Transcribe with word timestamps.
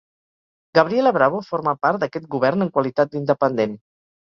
Gabriela 0.77 1.11
Bravo 1.17 1.43
forma 1.51 1.75
part 1.87 2.03
d'aquest 2.05 2.27
govern 2.39 2.69
en 2.69 2.73
qualitat 2.79 3.15
d'independent. 3.15 3.81